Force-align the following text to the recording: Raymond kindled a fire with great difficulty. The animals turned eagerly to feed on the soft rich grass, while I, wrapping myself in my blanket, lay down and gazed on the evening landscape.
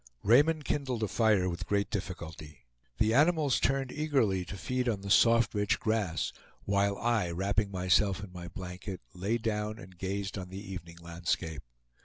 Raymond 0.23 0.65
kindled 0.65 1.03
a 1.03 1.07
fire 1.07 1.47
with 1.47 1.67
great 1.67 1.91
difficulty. 1.91 2.65
The 2.97 3.13
animals 3.13 3.59
turned 3.59 3.91
eagerly 3.91 4.43
to 4.45 4.57
feed 4.57 4.89
on 4.89 5.01
the 5.01 5.11
soft 5.11 5.53
rich 5.53 5.79
grass, 5.79 6.33
while 6.63 6.97
I, 6.97 7.29
wrapping 7.29 7.69
myself 7.69 8.23
in 8.23 8.33
my 8.33 8.47
blanket, 8.47 9.01
lay 9.13 9.37
down 9.37 9.77
and 9.77 9.95
gazed 9.99 10.39
on 10.39 10.49
the 10.49 10.57
evening 10.71 10.97
landscape. 11.01 11.61